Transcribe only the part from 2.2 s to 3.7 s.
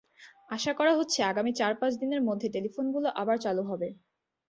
মধ্যে টেলিফোনগুলো আবার চালু